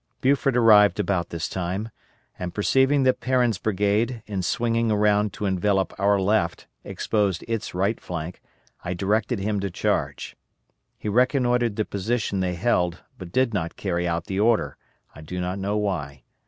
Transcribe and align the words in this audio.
Buford 0.19 0.57
arrived 0.57 0.99
about 0.99 1.29
this 1.29 1.47
time, 1.47 1.89
and 2.39 2.55
perceiving 2.55 3.03
that 3.03 3.19
Perrin's 3.19 3.59
brigade 3.59 4.23
in 4.25 4.41
swinging 4.41 4.89
around 4.91 5.31
to 5.33 5.45
envelop 5.45 5.93
our 5.99 6.19
left 6.19 6.65
exposed 6.83 7.45
its 7.47 7.75
right 7.75 7.99
flank, 8.01 8.41
I 8.83 8.95
directed 8.95 9.37
him 9.37 9.59
to 9.59 9.69
charge. 9.69 10.35
He 10.97 11.07
reconnoitered 11.07 11.75
the 11.75 11.85
position 11.85 12.39
they 12.39 12.55
held, 12.55 13.03
but 13.19 13.31
did 13.31 13.53
not 13.53 13.75
carry 13.75 14.07
out 14.07 14.23
the 14.25 14.39
order; 14.39 14.75
I 15.13 15.21
do 15.21 15.39
not 15.39 15.59
know 15.59 15.77
why. 15.77 16.23